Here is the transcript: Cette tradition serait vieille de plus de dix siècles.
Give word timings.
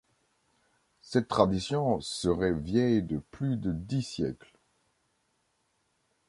Cette 1.03 1.27
tradition 1.27 1.99
serait 2.01 2.53
vieille 2.55 3.03
de 3.03 3.19
plus 3.29 3.55
de 3.55 3.71
dix 3.71 4.01
siècles. 4.01 4.51